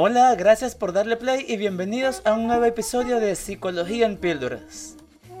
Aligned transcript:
Hola, 0.00 0.32
gracias 0.36 0.76
por 0.76 0.92
darle 0.92 1.16
play 1.16 1.44
y 1.48 1.56
bienvenidos 1.56 2.22
a 2.24 2.34
un 2.34 2.46
nuevo 2.46 2.64
episodio 2.64 3.18
de 3.18 3.34
Psicología 3.34 4.06
en 4.06 4.16
Píldoras. 4.16 4.94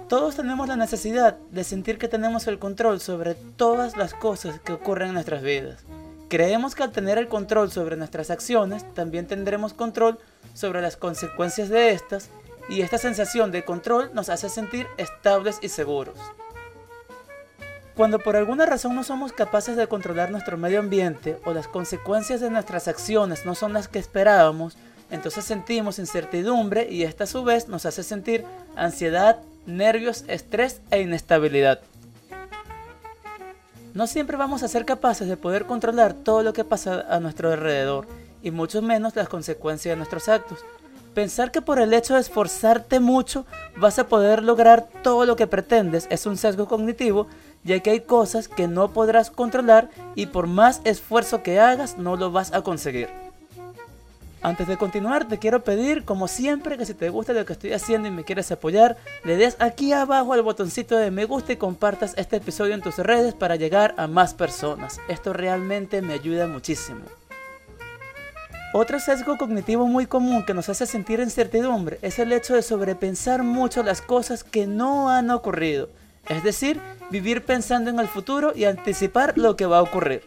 Todos 0.08 0.34
tenemos 0.34 0.66
la 0.66 0.74
necesidad 0.74 1.36
de 1.52 1.62
sentir 1.62 1.96
que 1.96 2.08
tenemos 2.08 2.48
el 2.48 2.58
control 2.58 2.98
sobre 2.98 3.36
todas 3.36 3.96
las 3.96 4.14
cosas 4.14 4.58
que 4.58 4.72
ocurren 4.72 5.10
en 5.10 5.14
nuestras 5.14 5.44
vidas. 5.44 5.84
Creemos 6.28 6.74
que 6.74 6.82
al 6.82 6.90
tener 6.90 7.18
el 7.18 7.28
control 7.28 7.70
sobre 7.70 7.94
nuestras 7.94 8.30
acciones, 8.30 8.84
también 8.94 9.28
tendremos 9.28 9.74
control 9.74 10.18
sobre 10.54 10.82
las 10.82 10.96
consecuencias 10.96 11.68
de 11.68 11.92
estas 11.92 12.28
y 12.68 12.80
esta 12.80 12.98
sensación 12.98 13.52
de 13.52 13.64
control 13.64 14.10
nos 14.12 14.28
hace 14.28 14.48
sentir 14.48 14.88
estables 14.96 15.60
y 15.62 15.68
seguros. 15.68 16.18
Cuando 17.98 18.20
por 18.20 18.36
alguna 18.36 18.64
razón 18.64 18.94
no 18.94 19.02
somos 19.02 19.32
capaces 19.32 19.76
de 19.76 19.88
controlar 19.88 20.30
nuestro 20.30 20.56
medio 20.56 20.78
ambiente 20.78 21.40
o 21.44 21.52
las 21.52 21.66
consecuencias 21.66 22.40
de 22.40 22.48
nuestras 22.48 22.86
acciones 22.86 23.44
no 23.44 23.56
son 23.56 23.72
las 23.72 23.88
que 23.88 23.98
esperábamos, 23.98 24.76
entonces 25.10 25.44
sentimos 25.44 25.98
incertidumbre 25.98 26.88
y 26.88 27.02
esta 27.02 27.24
a 27.24 27.26
su 27.26 27.42
vez 27.42 27.66
nos 27.66 27.86
hace 27.86 28.04
sentir 28.04 28.44
ansiedad, 28.76 29.38
nervios, 29.66 30.24
estrés 30.28 30.80
e 30.92 31.00
inestabilidad. 31.00 31.80
No 33.94 34.06
siempre 34.06 34.36
vamos 34.36 34.62
a 34.62 34.68
ser 34.68 34.84
capaces 34.84 35.26
de 35.26 35.36
poder 35.36 35.66
controlar 35.66 36.12
todo 36.12 36.44
lo 36.44 36.52
que 36.52 36.62
pasa 36.62 37.04
a 37.10 37.18
nuestro 37.18 37.50
alrededor 37.50 38.06
y 38.44 38.52
mucho 38.52 38.80
menos 38.80 39.16
las 39.16 39.28
consecuencias 39.28 39.94
de 39.94 39.96
nuestros 39.96 40.28
actos. 40.28 40.60
Pensar 41.14 41.50
que 41.50 41.62
por 41.62 41.80
el 41.80 41.92
hecho 41.92 42.14
de 42.14 42.20
esforzarte 42.20 43.00
mucho 43.00 43.44
vas 43.76 43.98
a 43.98 44.06
poder 44.06 44.44
lograr 44.44 44.86
todo 45.02 45.26
lo 45.26 45.34
que 45.34 45.48
pretendes 45.48 46.06
es 46.10 46.26
un 46.26 46.36
sesgo 46.36 46.68
cognitivo 46.68 47.26
ya 47.64 47.80
que 47.80 47.90
hay 47.90 48.00
cosas 48.00 48.48
que 48.48 48.68
no 48.68 48.92
podrás 48.92 49.30
controlar 49.30 49.90
y 50.14 50.26
por 50.26 50.46
más 50.46 50.80
esfuerzo 50.84 51.42
que 51.42 51.60
hagas 51.60 51.98
no 51.98 52.16
lo 52.16 52.30
vas 52.30 52.52
a 52.52 52.62
conseguir. 52.62 53.08
Antes 54.40 54.68
de 54.68 54.76
continuar, 54.76 55.26
te 55.26 55.38
quiero 55.38 55.64
pedir, 55.64 56.04
como 56.04 56.28
siempre, 56.28 56.78
que 56.78 56.86
si 56.86 56.94
te 56.94 57.08
gusta 57.10 57.32
lo 57.32 57.44
que 57.44 57.54
estoy 57.54 57.72
haciendo 57.72 58.06
y 58.06 58.12
me 58.12 58.22
quieres 58.22 58.52
apoyar, 58.52 58.96
le 59.24 59.36
des 59.36 59.56
aquí 59.58 59.92
abajo 59.92 60.32
al 60.32 60.42
botoncito 60.42 60.96
de 60.96 61.10
me 61.10 61.24
gusta 61.24 61.52
y 61.52 61.56
compartas 61.56 62.14
este 62.16 62.36
episodio 62.36 62.74
en 62.74 62.80
tus 62.80 62.98
redes 62.98 63.34
para 63.34 63.56
llegar 63.56 63.94
a 63.96 64.06
más 64.06 64.34
personas. 64.34 65.00
Esto 65.08 65.32
realmente 65.32 66.02
me 66.02 66.14
ayuda 66.14 66.46
muchísimo. 66.46 67.00
Otro 68.72 69.00
sesgo 69.00 69.38
cognitivo 69.38 69.86
muy 69.86 70.06
común 70.06 70.44
que 70.44 70.54
nos 70.54 70.68
hace 70.68 70.86
sentir 70.86 71.18
incertidumbre 71.18 71.98
es 72.02 72.18
el 72.20 72.32
hecho 72.32 72.54
de 72.54 72.62
sobrepensar 72.62 73.42
mucho 73.42 73.82
las 73.82 74.02
cosas 74.02 74.44
que 74.44 74.66
no 74.68 75.10
han 75.10 75.30
ocurrido. 75.30 75.88
Es 76.28 76.42
decir, 76.42 76.80
vivir 77.10 77.44
pensando 77.44 77.90
en 77.90 77.98
el 77.98 78.08
futuro 78.08 78.52
y 78.54 78.64
anticipar 78.64 79.36
lo 79.36 79.56
que 79.56 79.66
va 79.66 79.78
a 79.78 79.82
ocurrir. 79.82 80.22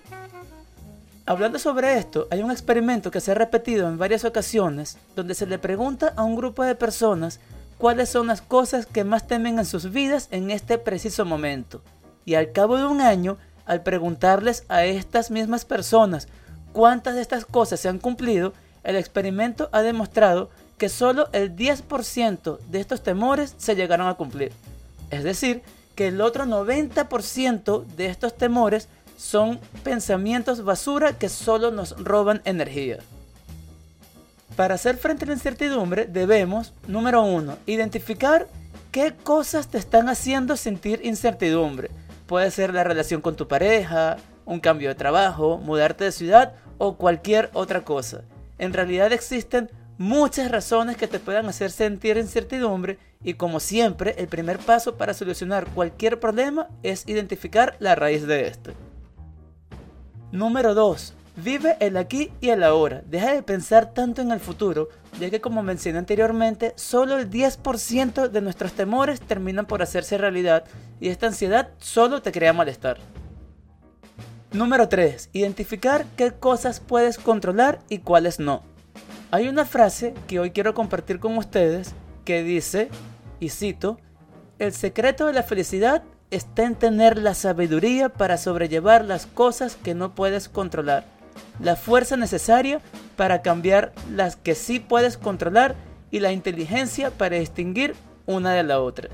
Hablando 1.25 1.59
sobre 1.59 1.97
esto, 1.97 2.27
hay 2.31 2.41
un 2.41 2.52
experimento 2.52 3.11
que 3.11 3.21
se 3.21 3.31
ha 3.31 3.35
repetido 3.35 3.88
en 3.88 3.99
varias 3.99 4.25
ocasiones 4.25 4.97
donde 5.16 5.35
se 5.35 5.45
le 5.45 5.59
pregunta 5.59 6.13
a 6.16 6.23
un 6.23 6.35
grupo 6.35 6.63
de 6.63 6.75
personas 6.75 7.39
cuáles 7.77 8.09
son 8.09 8.27
las 8.27 8.41
cosas 8.41 8.85
que 8.85 9.03
más 9.03 9.27
temen 9.27 9.59
en 9.59 9.66
sus 9.66 9.91
vidas 9.91 10.27
en 10.31 10.49
este 10.49 10.77
preciso 10.77 11.23
momento. 11.23 11.81
Y 12.25 12.33
al 12.36 12.52
cabo 12.52 12.77
de 12.77 12.86
un 12.86 13.02
año, 13.02 13.38
al 13.65 13.83
preguntarles 13.83 14.65
a 14.67 14.83
estas 14.86 15.30
mismas 15.30 15.65
personas 15.65 16.27
cuántas 16.73 17.15
de 17.15 17.21
estas 17.21 17.45
cosas 17.45 17.80
se 17.80 17.89
han 17.89 17.99
cumplido, 17.99 18.53
el 18.83 18.95
experimento 18.95 19.69
ha 19.71 19.83
demostrado 19.83 20.49
que 20.80 20.89
solo 20.89 21.30
el 21.31 21.55
10% 21.55 22.58
de 22.59 22.80
estos 22.80 23.03
temores 23.03 23.53
se 23.58 23.75
llegaron 23.75 24.08
a 24.08 24.15
cumplir. 24.15 24.52
Es 25.11 25.23
decir, 25.23 25.61
que 26.02 26.07
el 26.07 26.19
otro 26.19 26.45
90% 26.45 27.85
de 27.85 28.07
estos 28.07 28.35
temores 28.35 28.89
son 29.17 29.59
pensamientos 29.83 30.63
basura 30.63 31.16
que 31.16 31.30
solo 31.30 31.69
nos 31.69 31.95
roban 32.03 32.42
energía. 32.43 32.98
Para 34.55 34.73
hacer 34.73 34.98
frente 34.98 35.26
a 35.26 35.27
la 35.27 35.36
incertidumbre 35.36 36.08
debemos, 36.08 36.73
número 36.87 37.21
uno, 37.21 37.59
identificar 37.67 38.48
qué 38.92 39.14
cosas 39.14 39.67
te 39.67 39.77
están 39.77 40.09
haciendo 40.09 40.58
sentir 40.58 41.02
incertidumbre. 41.03 41.92
Puede 42.26 42.49
ser 42.49 42.73
la 42.73 42.83
relación 42.83 43.21
con 43.21 43.36
tu 43.36 43.47
pareja, 43.47 44.17
un 44.45 44.59
cambio 44.59 44.89
de 44.89 44.95
trabajo, 44.95 45.59
mudarte 45.59 46.05
de 46.05 46.11
ciudad 46.11 46.55
o 46.80 46.95
cualquier 46.97 47.52
otra 47.53 47.83
cosa. 47.83 48.21
En 48.58 48.73
realidad 48.73 49.14
existen 49.14 49.70
muchas 50.02 50.50
razones 50.50 50.98
que 50.98 51.08
te 51.08 51.20
puedan 51.20 51.45
hacer 51.45 51.70
sentir 51.70 52.17
incertidumbre 52.17 52.98
y 53.23 53.36
como 53.36 53.60
siempre 53.60 54.16
el 54.17 54.28
primer 54.28 54.58
paso 54.58 54.98
para 54.98 55.14
solucionar 55.14 55.67
cualquier 55.67 56.20
problema 56.20 56.70
es 56.82 57.08
identificar 57.08 57.76
la 57.78 57.94
raíz 57.94 58.26
de 58.26 58.48
esto. 58.48 58.72
Número 60.32 60.73
2. 60.73 61.14
Vive 61.36 61.78
el 61.80 61.98
aquí 61.98 62.32
y 62.42 62.50
el 62.50 62.64
ahora. 62.64 63.04
Deja 63.06 63.32
de 63.32 63.44
pensar 63.44 63.94
tanto 63.94 64.23
en 64.23 64.32
el 64.32 64.39
futuro, 64.39 64.89
ya 65.20 65.30
que 65.30 65.39
como 65.39 65.62
mencioné 65.62 66.00
anteriormente, 66.00 66.73
solo 66.78 67.20
el 67.20 67.30
10% 67.30 68.28
de 68.28 68.42
nuestros 68.42 68.73
temores 68.73 69.22
terminan 69.22 69.68
por 69.68 69.83
hacerse 69.83 70.18
realidad 70.18 70.64
y 71.00 71.10
esta 71.10 71.28
ansiedad 71.28 71.70
solo 71.78 72.23
te 72.23 72.32
crea 72.32 72.54
malestar. 72.54 72.98
Número 74.52 74.89
3. 74.89 75.30
Identificar 75.32 76.06
qué 76.18 76.32
cosas 76.32 76.80
puedes 76.80 77.20
controlar 77.20 77.80
y 77.88 78.00
cuáles 78.00 78.39
no. 78.39 78.70
Hay 79.33 79.47
una 79.47 79.64
frase 79.64 80.14
que 80.27 80.42
hoy 80.42 80.52
quiero 80.52 80.73
compartir 80.73 81.21
con 81.21 81.37
ustedes 81.37 81.93
que 82.25 82.43
dice, 82.43 82.89
y 83.39 83.47
cito, 83.47 83.97
el 84.59 84.73
secreto 84.73 85.25
de 85.25 85.31
la 85.31 85.43
felicidad 85.43 86.03
está 86.31 86.65
en 86.65 86.75
tener 86.75 87.17
la 87.17 87.33
sabiduría 87.33 88.09
para 88.09 88.37
sobrellevar 88.37 89.05
las 89.05 89.27
cosas 89.27 89.77
que 89.77 89.95
no 89.95 90.15
puedes 90.15 90.49
controlar, 90.49 91.05
la 91.61 91.77
fuerza 91.77 92.17
necesaria 92.17 92.81
para 93.15 93.41
cambiar 93.41 93.93
las 94.14 94.36
que 94.36 94.53
sí 94.53 94.81
puedes 94.81 95.17
controlar 95.17 95.75
y 96.11 96.20
la 96.20 96.33
inteligencia 96.33 97.09
para 97.09 97.37
distinguir 97.37 97.95
una 98.25 98.52
de 98.52 98.64
la 98.64 98.81
otra. 98.81 99.08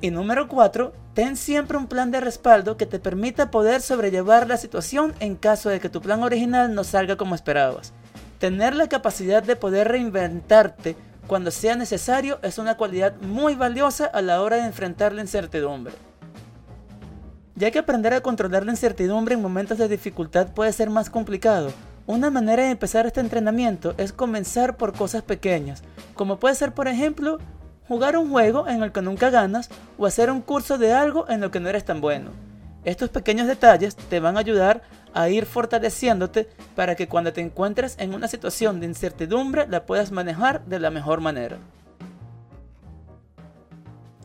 Y 0.00 0.10
número 0.10 0.48
4, 0.48 0.94
ten 1.12 1.36
siempre 1.36 1.76
un 1.76 1.88
plan 1.88 2.10
de 2.10 2.20
respaldo 2.20 2.78
que 2.78 2.86
te 2.86 3.00
permita 3.00 3.50
poder 3.50 3.82
sobrellevar 3.82 4.48
la 4.48 4.56
situación 4.56 5.12
en 5.20 5.36
caso 5.36 5.68
de 5.68 5.78
que 5.78 5.90
tu 5.90 6.00
plan 6.00 6.22
original 6.22 6.74
no 6.74 6.84
salga 6.84 7.16
como 7.16 7.34
esperabas. 7.34 7.92
Tener 8.40 8.74
la 8.74 8.88
capacidad 8.88 9.42
de 9.42 9.54
poder 9.54 9.88
reinventarte 9.88 10.96
cuando 11.26 11.50
sea 11.50 11.76
necesario 11.76 12.38
es 12.42 12.56
una 12.56 12.78
cualidad 12.78 13.12
muy 13.20 13.54
valiosa 13.54 14.06
a 14.06 14.22
la 14.22 14.40
hora 14.40 14.56
de 14.56 14.64
enfrentar 14.64 15.12
la 15.12 15.20
incertidumbre. 15.20 15.92
Ya 17.54 17.70
que 17.70 17.78
aprender 17.78 18.14
a 18.14 18.22
controlar 18.22 18.64
la 18.64 18.70
incertidumbre 18.70 19.34
en 19.34 19.42
momentos 19.42 19.76
de 19.76 19.88
dificultad 19.88 20.54
puede 20.54 20.72
ser 20.72 20.88
más 20.88 21.10
complicado, 21.10 21.70
una 22.06 22.30
manera 22.30 22.62
de 22.62 22.70
empezar 22.70 23.04
este 23.04 23.20
entrenamiento 23.20 23.92
es 23.98 24.14
comenzar 24.14 24.78
por 24.78 24.94
cosas 24.94 25.22
pequeñas, 25.22 25.82
como 26.14 26.38
puede 26.38 26.54
ser 26.54 26.72
por 26.72 26.88
ejemplo 26.88 27.36
jugar 27.88 28.16
un 28.16 28.30
juego 28.30 28.66
en 28.68 28.82
el 28.82 28.90
que 28.90 29.02
nunca 29.02 29.28
ganas 29.28 29.68
o 29.98 30.06
hacer 30.06 30.30
un 30.30 30.40
curso 30.40 30.78
de 30.78 30.94
algo 30.94 31.28
en 31.28 31.42
lo 31.42 31.50
que 31.50 31.60
no 31.60 31.68
eres 31.68 31.84
tan 31.84 32.00
bueno. 32.00 32.30
Estos 32.84 33.10
pequeños 33.10 33.46
detalles 33.46 33.96
te 33.96 34.18
van 34.18 34.38
a 34.38 34.40
ayudar 34.40 34.80
a 35.14 35.28
ir 35.28 35.46
fortaleciéndote 35.46 36.48
para 36.76 36.94
que 36.94 37.08
cuando 37.08 37.32
te 37.32 37.40
encuentres 37.40 37.96
en 37.98 38.14
una 38.14 38.28
situación 38.28 38.80
de 38.80 38.86
incertidumbre 38.86 39.66
la 39.68 39.86
puedas 39.86 40.12
manejar 40.12 40.64
de 40.66 40.78
la 40.78 40.90
mejor 40.90 41.20
manera. 41.20 41.58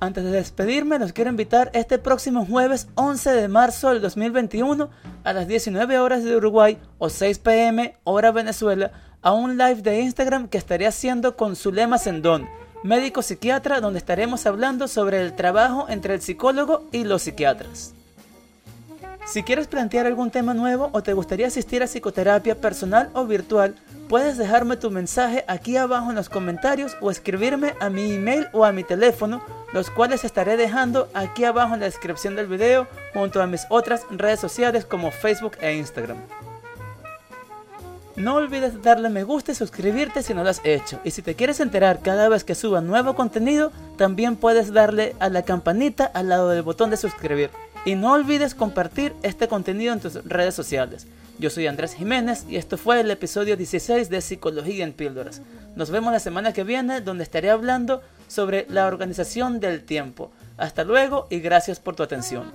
Antes 0.02 0.24
de 0.26 0.32
despedirme, 0.32 1.00
los 1.00 1.14
quiero 1.14 1.32
invitar 1.32 1.72
este 1.74 1.98
próximo 1.98 2.46
jueves 2.46 2.90
11 2.96 3.32
de 3.32 3.48
marzo 3.48 3.90
del 3.90 4.02
2021 4.02 4.90
a 5.24 5.34
las 5.34 5.48
19 5.48 5.98
horas 6.00 6.24
de 6.24 6.36
Uruguay 6.36 6.78
o 7.00 7.10
6 7.10 7.40
pm 7.40 7.98
hora 8.04 8.32
Venezuela 8.32 8.92
a 9.24 9.32
un 9.32 9.58
live 9.58 9.82
de 9.82 10.02
Instagram 10.02 10.50
que 10.50 10.60
estaré 10.60 10.86
haciendo 10.86 11.36
con 11.36 11.56
Zulema 11.56 11.98
Sendón, 11.98 12.48
médico 12.84 13.24
psiquiatra, 13.24 13.82
donde 13.82 13.98
estaremos 13.98 14.46
hablando 14.46 14.88
sobre 14.88 15.22
el 15.22 15.34
trabajo 15.34 15.88
entre 15.90 16.14
el 16.14 16.22
psicólogo 16.22 16.88
y 16.92 17.06
los 17.06 17.24
psiquiatras. 17.24 17.95
Si 19.26 19.42
quieres 19.42 19.66
plantear 19.68 20.06
algún 20.06 20.30
tema 20.30 20.54
nuevo 20.54 20.90
o 20.94 21.02
te 21.02 21.14
gustaría 21.14 21.48
asistir 21.48 21.82
a 21.82 21.88
psicoterapia 21.88 22.62
personal 22.62 23.10
o 23.14 23.26
virtual, 23.26 23.74
puedes 24.08 24.38
dejarme 24.38 24.78
tu 24.78 24.92
mensaje 24.92 25.44
aquí 25.48 25.78
abajo 25.78 26.12
en 26.12 26.16
los 26.16 26.30
comentarios 26.30 26.96
o 27.02 27.10
escribirme 27.10 27.74
a 27.80 27.90
mi 27.90 28.14
email 28.14 28.48
o 28.54 28.66
a 28.66 28.72
mi 28.72 28.84
teléfono, 28.84 29.42
los 29.74 29.90
cuales 29.90 30.24
estaré 30.24 30.58
dejando 30.58 31.10
aquí 31.16 31.44
abajo 31.44 31.74
en 31.74 31.80
la 31.80 31.88
descripción 31.88 32.36
del 32.36 32.46
video 32.46 32.88
junto 33.16 33.42
a 33.42 33.48
mis 33.48 33.66
otras 33.70 34.06
redes 34.12 34.40
sociales 34.40 34.86
como 34.86 35.10
Facebook 35.10 35.58
e 35.60 35.74
Instagram. 35.74 36.18
No 38.16 38.36
olvides 38.36 38.82
darle 38.84 39.10
me 39.10 39.24
gusta 39.24 39.52
y 39.52 39.56
suscribirte 39.56 40.22
si 40.22 40.36
no 40.36 40.44
lo 40.44 40.50
has 40.50 40.62
hecho. 40.64 41.00
Y 41.04 41.12
si 41.12 41.24
te 41.24 41.36
quieres 41.36 41.60
enterar 41.60 42.00
cada 42.02 42.30
vez 42.30 42.44
que 42.44 42.56
suba 42.56 42.80
nuevo 42.80 43.16
contenido, 43.16 43.72
también 43.98 44.36
puedes 44.36 44.72
darle 44.72 45.16
a 45.20 45.30
la 45.30 45.42
campanita 45.42 46.06
al 46.06 46.30
lado 46.30 46.50
del 46.50 46.62
botón 46.62 46.92
de 46.92 46.98
suscribir. 46.98 47.50
Y 47.86 47.94
no 47.94 48.14
olvides 48.14 48.56
compartir 48.56 49.14
este 49.22 49.48
contenido 49.48 49.94
en 49.94 50.00
tus 50.00 50.16
redes 50.26 50.56
sociales. 50.56 51.06
Yo 51.38 51.52
soy 51.52 51.68
Andrés 51.68 51.94
Jiménez 51.94 52.46
y 52.50 52.56
esto 52.56 52.80
fue 52.80 53.00
el 53.00 53.12
episodio 53.12 53.56
16 53.56 54.10
de 54.10 54.22
Psicología 54.22 54.84
en 54.84 54.94
Píldoras. 54.94 55.44
Nos 55.76 55.92
vemos 55.92 56.12
la 56.12 56.20
semana 56.20 56.52
que 56.52 56.64
viene 56.64 57.02
donde 57.02 57.24
estaré 57.24 57.52
hablando 57.52 58.02
sobre 58.28 58.66
la 58.70 58.88
organización 58.88 59.60
del 59.60 59.84
tiempo. 59.84 60.32
Hasta 60.58 60.84
luego 60.84 61.28
y 61.30 61.42
gracias 61.42 61.80
por 61.80 61.96
tu 61.96 62.02
atención. 62.02 62.52